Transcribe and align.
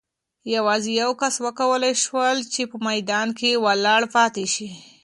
یوازې 0.55 0.91
یو 1.01 1.11
کس 1.21 1.35
وکولای 1.45 1.93
شول 2.05 2.37
چې 2.53 2.61
په 2.71 2.77
میدان 2.87 3.27
کې 3.39 3.61
ولاړ 3.65 4.01
پاتې 4.15 4.45
شي. 4.53 4.69